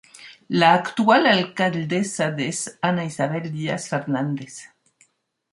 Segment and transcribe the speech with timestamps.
[0.49, 4.71] La actual alcaldesa es Ana Isabel Díaz Fernández.